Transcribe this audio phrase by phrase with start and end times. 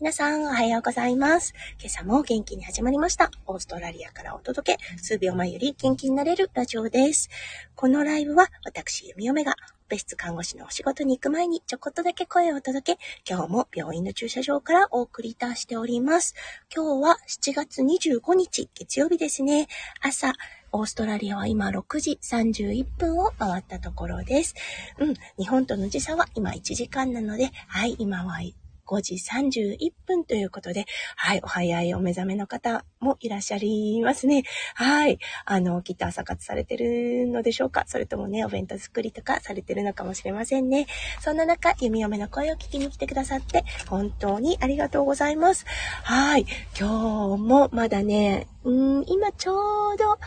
[0.00, 1.54] 皆さん、おはようございます。
[1.80, 3.32] 今朝も元気に始まりました。
[3.46, 7.28] オーストラリアからお届け、数秒前より元気になれるラジオです。
[7.74, 9.56] このライブは、私、弓嫁が、
[9.88, 12.98] 別室看護師のお仕事に行く前にちょこっとだけ声を届け、
[13.28, 16.36] 今日も病院の駐車場からお送りいたしております。
[16.72, 19.66] 今日は7月25日、月曜日ですね。
[20.00, 20.32] 朝、
[20.70, 24.54] オーストラリアは今6時31分を回ったところです。
[24.98, 28.40] うん、日本との時差は今1時間なので、はい、今は
[28.88, 34.44] 5時31分ということで、はい、お早いお目覚めの方もいらっしゃいますね。
[34.74, 35.18] はい。
[35.44, 40.86] あの、きっと朝活されてるのでしょうかそれともね、お弁当作りとかされてるのかもしれませんね。
[41.20, 45.66] そんな中、弓嫁の声を聞きに来てくださって、本当にありがとうございます。
[46.02, 46.46] はい。
[46.78, 50.18] 今日もまだね、うん、今ちょうど、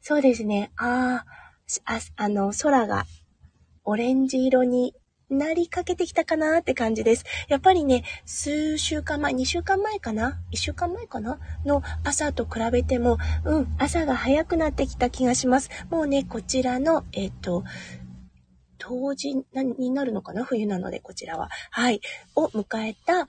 [0.00, 1.24] そうですね、あ
[1.84, 3.06] あ、あの、空が
[3.84, 4.94] オレンジ色に
[5.28, 7.24] なりかけてきたかなって感じです。
[7.48, 11.38] やっぱりね、数週間前、2週間前かな ?1 週間前かな？
[11.64, 15.70] の朝と比べても、うん、朝が早くなってきた気がします。
[15.90, 17.64] もうね、こちらの、えっ、と、
[18.78, 19.34] 冬至
[19.78, 20.44] になるのかな？
[20.44, 21.50] 冬なので、こちらは。
[21.70, 22.00] はい。
[22.36, 23.26] を迎えた、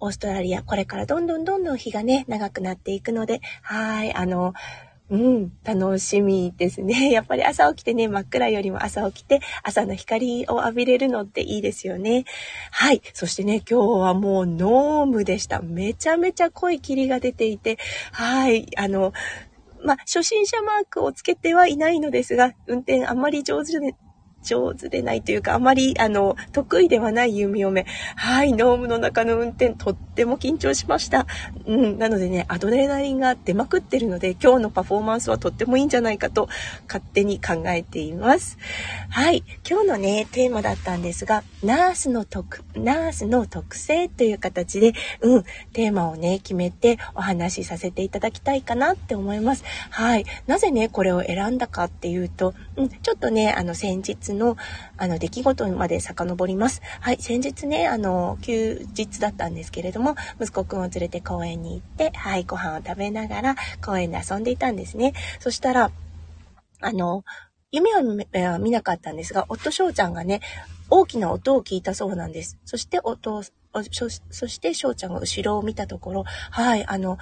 [0.00, 4.52] オーストラリア、これからどんどんどんどん日がね、長くなっていくので、はい、あの、
[5.10, 7.10] うん、楽しみですね。
[7.12, 12.24] やっぱり朝起きてね、真っ暗よりも朝起きて、朝の光を浴びれるのっていいですよね。
[12.70, 13.00] はい。
[13.14, 15.60] そしてね、今日はもうノームでした。
[15.62, 17.78] めちゃめちゃ濃い霧が出ていて、
[18.12, 18.66] はい。
[18.76, 19.14] あの、
[19.82, 23.94] ま、初心者マークをつけてはいないのですが、運転あんまり上手で、
[24.42, 27.86] 上手でないというか、あまり、あの、得意ではない弓嫁。
[28.16, 31.26] はい、ノームの中の運転、とっても緊張しました。
[31.66, 36.48] うん、なのでね、アドレナリンが出まくってるので、今日のパフォーマンスはとってもいいんじゃないかと、
[36.86, 38.58] 勝手に考えています。
[39.10, 49.64] はい、今日のね、テーマだったんですが、ナースの特、ナースの特性という形で、うん、テーマをね、決めてお話しさせていただきたいかなって思います。
[49.90, 54.56] はい、なぜね、これを選んだかっていうと、うん、ちょっとね、あの、先日の、
[54.96, 56.82] あの、出来事まで遡ります。
[57.00, 65.14] はい、先日ね、あの、休日だったんですけれども、息子くんを連れて公園に行って、はい、ご飯を食べながら公園で遊んでいたんですね。
[65.40, 65.90] そしたら、
[66.80, 67.24] あの、
[67.70, 70.40] 夢は見なかったんですが、夫翔ちゃんがね、
[70.90, 72.58] 大きな音を聞いたそうなんです。
[72.64, 73.42] そして音
[73.90, 77.18] そして翔ちゃんが後ろを見たところ、はい、あの、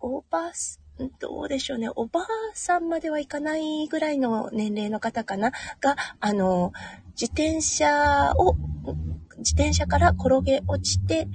[0.00, 0.80] おばす、
[1.18, 1.90] どうでしょうね。
[1.94, 5.52] おばあさんまではいかないぐらいの年齢の方かな？
[5.80, 6.72] が、あの、
[7.20, 8.56] 自転車を、
[9.38, 11.28] 自転車から転げ落ちて、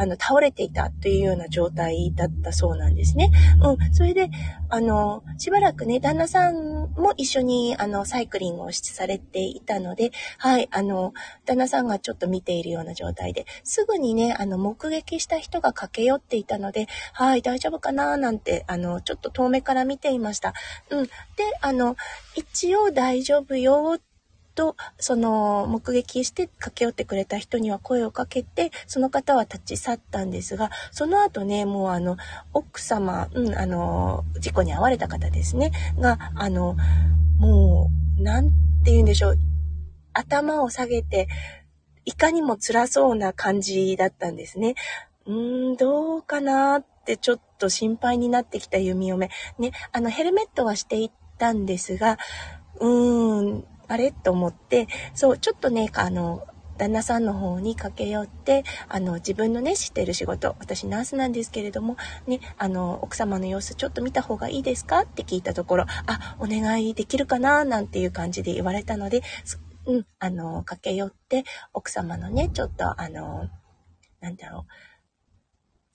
[0.00, 3.30] あの、倒れていたというような状態だったそうなんですね。
[3.62, 3.94] うん。
[3.94, 4.30] それで、
[4.70, 11.12] あの、しばらくね、旦那さんも一緒に、あの、サイクリングをされていたので、はい、あの、
[11.44, 20.54] 旦那さんがちょっと見ているような状態で、すぐにね、あの、目撃した人が駆け寄っていたので、はい、大丈夫かななんて、あの、ちょっと遠目から見ていました。
[20.88, 21.04] うん。
[21.04, 21.10] で、
[21.60, 21.96] あの、
[22.36, 23.98] 一応大丈夫よ
[24.60, 32.18] と、その、目撃して駆け寄ってくれた人には声をかけて、その方は立ち去ったんですが、その後ね、もうあの、
[32.52, 36.76] 奥様、うん、あの、事故に遭われた方ですね、が、あの、
[37.38, 37.88] も
[38.18, 38.50] う、なん
[38.84, 39.38] て言うんでしょう、
[40.12, 41.26] 頭を下げて、
[42.04, 44.74] いかにも辛そうな感じだったんですね。
[45.24, 49.30] うーん、どうかなってちょっと心配になってきた弓嫁。
[49.58, 52.18] ね、あの、ヘルメットはしていったんですが、
[52.78, 54.12] うーん、あれ？
[54.12, 56.46] と思って、そう、ちょっとね、あの、
[56.78, 61.96] 旦那さんの方に駆け寄って、あの、自分のね、知ってる仕事、私ナースなんですけれども、
[62.26, 65.00] ね、あの、奥様の様子ちょっと見た方がいいですか？
[65.00, 67.64] って聞いたところ、あ、お願いできるかな？
[67.66, 69.22] なんていう感じで言われたので、
[69.86, 73.48] うん、あの、駆け寄って、奥様のね、ちょっと、あの、
[74.20, 74.64] なんだろう、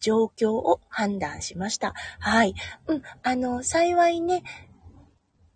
[0.02, 1.94] 状況を判断しました。
[2.20, 2.54] はい。
[2.88, 4.44] うん、あの、幸いね、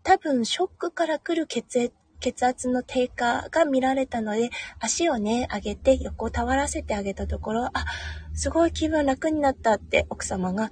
[0.02, 4.50] 多分ショックから来る血血圧の低下が見られたので、
[4.80, 7.86] 足をね、上げて横をたわらせてあげたところ、あ、
[8.34, 10.72] すごい気分楽になったって奥様が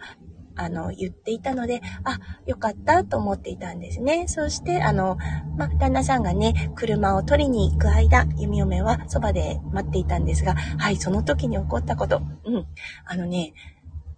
[0.57, 4.27] あの、言っていたので、あ、よかったと思っていたんですね。
[4.27, 5.17] そして、あの、
[5.55, 12.21] ま旦那さんがね、車を取りに行く間、弓嫁はそばで待っていたんですが、はい、その時に起こったこと。
[12.45, 12.65] うん。
[13.05, 13.53] あのね、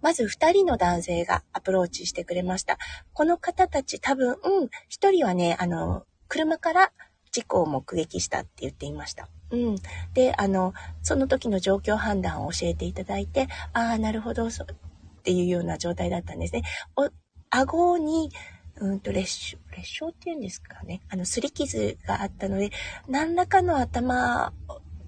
[0.00, 2.78] まず二人の男性がアプローチしてくれました。
[3.12, 6.92] この方たち多分、うん、一人はね、あの、車から
[7.32, 9.28] 事故を目撃したって言っていました。
[9.50, 9.76] うん。
[10.14, 16.62] で、あの、その時の状況判断を教えていただいて、ああ、なるほど、そう、っていうような状態だったんですね。
[16.96, 17.10] お、
[17.50, 18.30] 顎に、
[18.76, 21.02] うんと、裂傷、裂傷っていうんですかね。
[21.08, 22.70] あの、擦り傷があったので、
[23.08, 24.52] 何らかの頭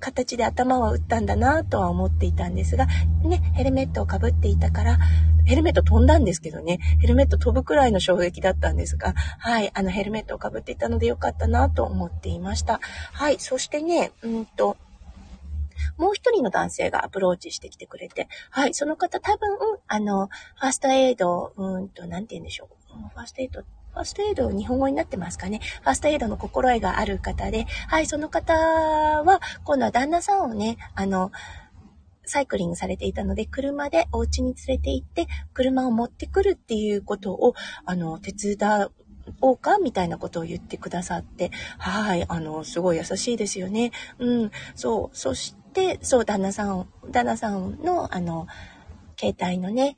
[0.02, 2.86] 形で頭を打ったんだなとは思っていたんですが、
[3.22, 4.98] ね、ヘルメットをかぶっていたから、
[5.44, 12.80] ヘルメット飛んだんですけどね、ヘルメット飛ぶくらいの衝撃だったんですが、はい、あのヘルメットをかぶっていたのでよかったなと思っていました。
[13.12, 14.76] はい、そしてね、うんと、
[15.96, 19.48] もう一人の男性がアプローチしてきてくれて、はい、その方多分、
[19.86, 20.26] あの、
[20.56, 22.92] ファーストエイド、うんと、なんて言うんでしょう。
[22.92, 23.62] ファーストエイド
[23.92, 25.60] ファーストエイド、日本語になってますかね？
[25.82, 31.30] ファーストエイドの心得がある方で、はい、その方は、今度は旦那さんをね、あの、
[32.24, 37.54] サイクリングされていたので、車でお家に連れて行って、車を持ってくるっていうことを、
[37.84, 38.88] あの、手伝
[39.40, 43.92] おうかみたいなことを言ってくださって、はい、あの、すごい優しいですよね。
[44.18, 48.46] うん、そう、そして、そう、旦那さん、旦那さんの、あの、
[49.18, 49.96] 携帯のね、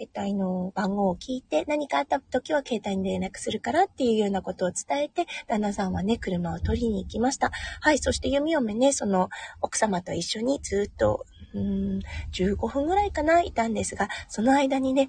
[0.00, 7.50] 携帯の番号を聞いて、何かあった時は携帯に連絡するからっていうようなことを伝えて、旦那さんはね、車を取りに行きました。
[7.80, 9.28] はい、そして弓嫁ね、その
[9.60, 12.00] 奥様と一緒にずっと、うーん、
[12.32, 15.08] 15分ぐらいかな、いたんですが、その間にね、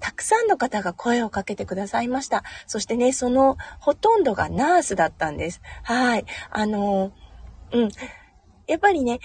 [0.00, 2.42] たくさんの方が声をかけてくださいました。
[2.66, 5.62] そしてね、そのほとんどがナースだったんです。
[5.84, 6.24] はい。
[6.50, 7.12] あの、
[7.72, 7.88] うん。
[8.66, 9.20] やっぱりね、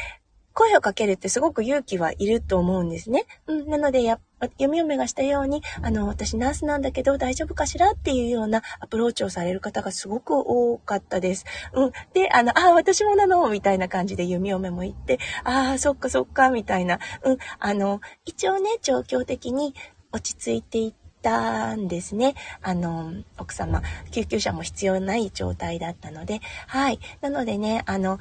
[0.58, 3.28] 声をかけるってすごく勇気はいると思うんですね。
[3.46, 11.46] うん、なので、や、読み嫁がしたように、あの、私ナースなんだけど大丈夫かしらっていうようなアプローチをされる方がすごく多かったです。
[11.74, 11.92] うん。
[12.16, 16.98] で、あの、ああ、私もなのみたいな感じで弓嫁も言って、ああ、そっかそっか、みたいな。
[17.22, 17.38] うん。
[17.60, 19.76] あの、一応ね、状況的に
[20.12, 22.34] 落ち着いていったんですね。
[22.64, 27.00] あの、奥様、救急車も必要ない状態だったので、はい。
[27.22, 28.18] なのでね、あの、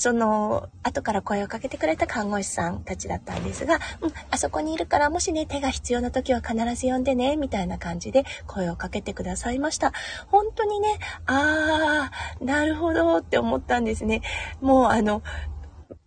[0.00, 9.92] その、後から声をかけてくれた看護師さんたちだったんですが、うん、あそこにいるからもしね、手が必要な時は必ず呼んでね、みたいな感じで声をかけてくださいました。
[10.28, 14.22] 本当にね、あー、なるほどって思ったんですね。
[14.60, 15.22] もうあの、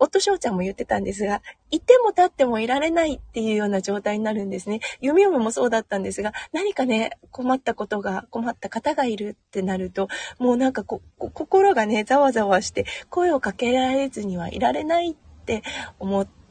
[0.04, 1.42] 夫翔ちゃんも言ってたんですが、
[1.72, 4.80] いても立ってもいられないっていうような状態になるんですね。
[5.02, 10.10] 弓嫁もそうだったんですが、何かね、困ったことが、困った方がいるってなると、
[10.40, 15.16] もうなんかこ、心がね、ざわざわして、声をかけられずにはいられないっ
[15.46, 15.64] て
[16.00, 16.43] 思って、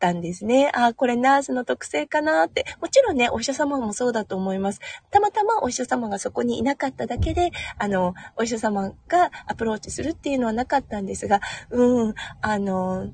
[0.00, 0.72] たんですね。
[0.74, 2.64] あ、これナースの特性かなって。
[2.80, 4.80] もちろんね、お医者様もそうだと思います。
[5.10, 13.10] たまたまお医者様がそこにいなかっただけで、あの、お医者様がアプローチするっていうのはなかったんですが、うん、あの、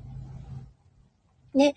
[1.53, 1.75] ね、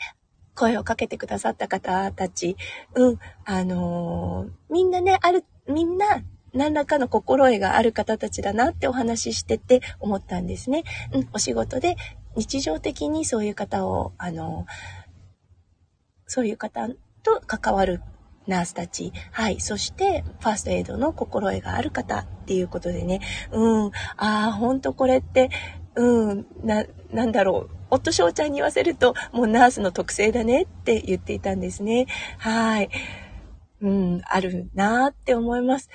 [0.55, 2.57] 声をかけてくださった方たち、
[2.95, 6.23] うん、あのみんなね、ある、みんな、
[6.53, 10.83] 何らかの心得がある方たちだなってお話ししてて思ったんですね。
[11.13, 11.97] うん、お仕事で
[12.37, 14.67] 日常的にそういう方を、あの
[16.31, 16.89] そういう方
[17.25, 18.01] と関わる
[18.47, 19.13] ナースたち。
[19.33, 19.59] はい。
[19.59, 23.21] そして、ファーストエイドの心得がある方っていうことでね。
[23.51, 23.91] うん。
[24.17, 25.51] ああ、ほんとこれって、
[25.97, 27.71] うん、な、なんだろう。
[27.91, 32.07] 夫翔ちゃんに言わせると、もうナースの特性だねって言っていたんですね。
[32.39, 32.91] はい。
[33.81, 35.89] うん、あるなーって思います。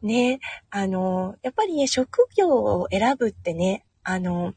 [0.00, 0.38] ね。
[0.70, 4.54] あの、やっぱりね、職業を選ぶってね、あの、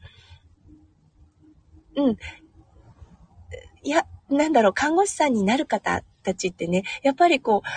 [1.96, 2.16] うん。
[3.82, 7.68] いや、なんだろう、看護師さんになる方たちってね、やっぱりこう、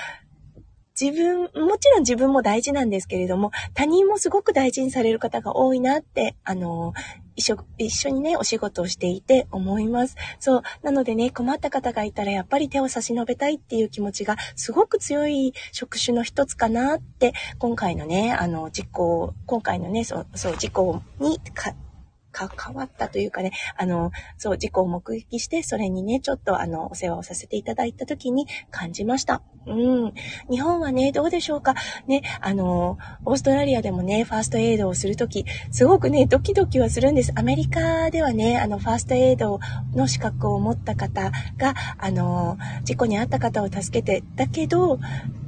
[1.00, 6.93] 自分、もちろん自分も大事なんですけれども、他人もすごく大事にされる方が多いなって、あの、
[7.37, 10.17] 一緒、一緒にね、お仕事をしていて思います。
[10.38, 10.62] そう。
[10.82, 21.73] なのでね、困った方がいたらやっぱり手を差し伸べたいっていう気持ちがすごく強い職種の一つかなって、今回のね、あの、実行、今回のね、そう、そう、事故にか、
[22.32, 29.42] 関わったというかね、あの、そう、事故を目撃して、それにね、ちょっとあの、お世話をさせていただいた時に感じました。
[29.66, 30.14] うん。
[30.50, 31.75] 日本はね、どうでしょうか。
[32.06, 37.32] ね、あの、オーストラリアでもね、ファーストエイドをするとき、すごくね、ドキドキはするんです。
[37.34, 39.60] アメリカではね、あの、ファーストエイド
[39.94, 44.99] の資格を持った方が、あの、事故に遭った方を助けて、だけど、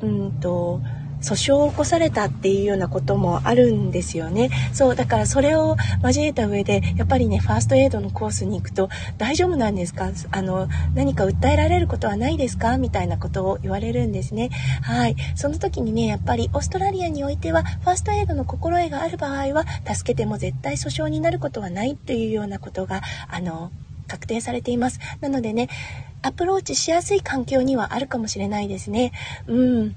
[0.02, 0.80] うんと、
[1.22, 4.50] 訴訟を起こされたっていうようなこともあるんですよね。
[4.72, 8.88] そう、だからそれを交えた上で、やっぱりね、ファーストエイドのコースに行くと、
[9.18, 10.10] 大丈夫なんですか？
[10.30, 12.76] あの、何か訴えられることはないですか？
[12.76, 14.50] みたいなことを言われるんですね。
[14.82, 15.16] はい。
[15.34, 23.70] その時にね、やっぱりオーストラリアにおいては、ファーストエイドの心得がある場合は、助けても絶対訴訟になることはないっていうようなことが、あの、
[24.08, 24.98] 確定されています。
[25.20, 25.68] なのでね、
[26.22, 29.12] アプローチしやすい環境にはあるかもしれないですね。
[29.46, 29.96] うん。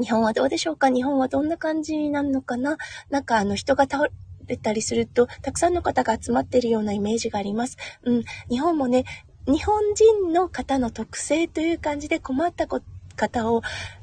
[0.00, 0.88] 日本はどうでしょうか？
[0.88, 2.78] 日本はどんな感じなのかな？
[3.10, 4.06] なんかあの人が倒
[4.46, 7.76] れたりすると、たくさんの方が集まっているようなイメージがあります。
[8.02, 8.24] うん。
[8.48, 9.04] 日本もね、
[9.46, 13.62] 日本人の方の特性という感じで困った方を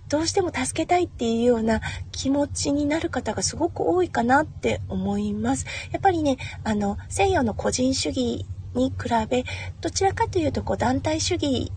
[0.09, 5.65] どうしても助けたいっていうような気持ちになる方がすごく多いかなって思います。
[5.91, 9.43] やっぱりね、あの、西洋の個人主義に比べ、
[9.81, 11.71] どちらかというとこう団体主義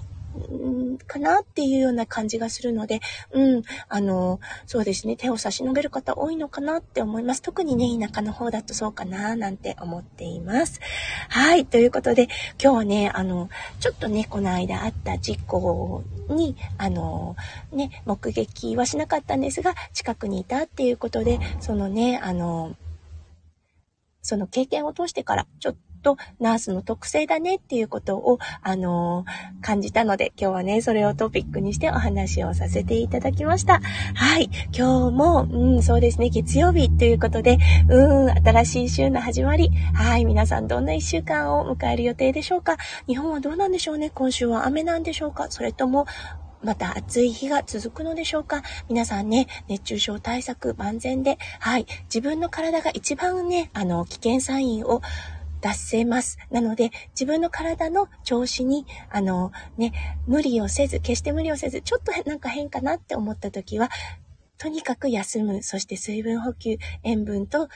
[1.06, 3.00] かなっていうような感じがするので、
[3.32, 7.42] うん、あの、そうですね、手を差し伸べる方多いのかなって思います。
[7.42, 10.80] 特にね、田舎の方だとそうかななんて思っています。
[11.28, 12.28] はい、ということで、
[12.62, 13.48] 今日はね、あの、
[13.80, 17.36] ちょっとね、この間あった事故に、あの、
[17.72, 22.76] ね、目撃はしなかったんですが、近くにいたっていうことで、そのね、あの、
[24.22, 33.80] その経験を通してから、ちょっととナースの特性だねっていうことを、あのー、感じたので、今日はね、それをトピックにしてお話をさせていただきました。
[34.14, 34.50] はい。
[34.76, 39.70] 今日も、うん、そうですね、月曜日ということで、うん、新しい週の始まり。
[39.94, 40.24] はい。
[40.24, 42.76] 皆さんどんな一週間を迎える予定でしょうか？
[43.06, 44.10] 日本はどうなんでしょうね？
[44.10, 45.46] 今週は雨なんでしょうか？
[45.50, 46.06] それとも、
[46.62, 48.62] また暑い日が続くのでしょうか？
[48.88, 55.00] 皆さんね、熱中症対策万全で、はい、自分の体が一番ね、あの、危険サインを
[55.60, 56.38] 出せます。
[56.50, 59.92] なので、自分の体の調子に、あの、ね、
[60.26, 63.90] 無理をせず、決して無理をせず、ちょっとなんか変かなって思った時は、
[64.58, 65.62] とにかく休む。
[65.62, 67.68] そして水分補給、塩分と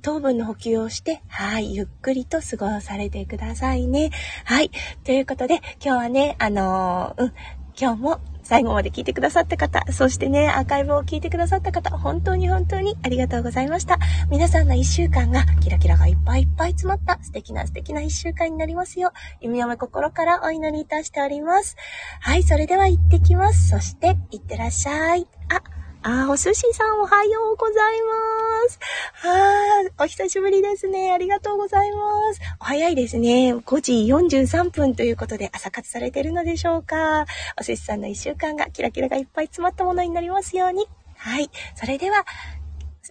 [0.00, 4.10] 糖分の補給をして、はい、ゆっくりと過ごされてくださいね。
[4.44, 4.70] はい。
[5.04, 7.32] ということで、今日はね、あのー、うん、
[7.78, 8.20] 今日も
[8.50, 14.00] 最後まで聞いてくださった方、そしてね、アーカイブを聞いてくださった方、本当に本当にありがとうございました。
[14.28, 21.76] 皆さんの一週間がキラキラがいっぱいいっぱい詰まった素敵な素敵な一週間になりますよう、弓嫁心からお祈りいたしております。
[22.20, 23.68] はい、それでは行ってきます。
[23.68, 25.28] そして、行ってらっしゃい。
[25.48, 25.62] あ、
[26.02, 28.78] あ、お寿司さんおはようございます。
[29.12, 31.12] はあ、お久しぶりですね。
[31.12, 31.98] ありがとうございま
[32.32, 32.40] す。
[32.58, 33.54] お早いですね。
[33.54, 33.92] 5時
[34.40, 37.26] 43分ということで朝活されてるのでしょうか。
[37.60, 40.86] お寿司さんの一週間がキラキラがいっぱい詰まったものになりますように。
[41.16, 41.50] はい。
[41.74, 42.24] それでは、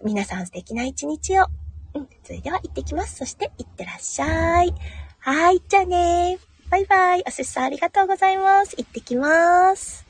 [0.02, 1.46] 皆さん素敵な一日を。
[1.94, 2.08] うん。
[2.24, 3.18] それでは行ってきます。
[3.18, 4.74] そして行ってらっしゃい。
[5.20, 5.62] はい。
[5.68, 6.38] じゃあね
[6.70, 7.20] バイバイ。
[7.24, 8.74] お寿司さんありがとうございます。
[8.76, 10.09] 行ってきます。